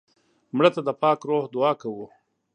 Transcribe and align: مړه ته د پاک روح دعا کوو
مړه 0.55 0.69
ته 0.75 0.81
د 0.87 0.89
پاک 1.01 1.19
روح 1.29 1.43
دعا 1.53 1.71
کوو 1.81 2.05